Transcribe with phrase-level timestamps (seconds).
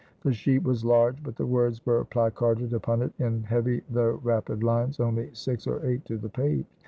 [0.23, 4.63] The sheet was large; but the words were placarded upon it in heavy though rapid
[4.63, 6.65] lines, only six or eight to the page.